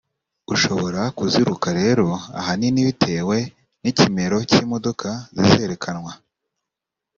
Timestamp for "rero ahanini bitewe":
1.81-3.37